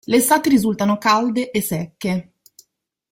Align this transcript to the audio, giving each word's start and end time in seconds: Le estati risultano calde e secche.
Le 0.07 0.17
estati 0.17 0.49
risultano 0.49 0.97
calde 0.97 1.51
e 1.51 1.61
secche. 1.61 2.33